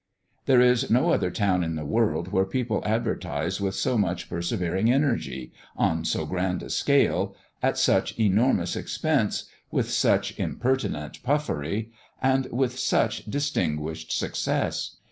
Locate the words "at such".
7.61-8.17